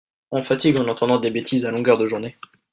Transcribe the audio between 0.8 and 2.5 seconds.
entendant des bétises à longueur de journée.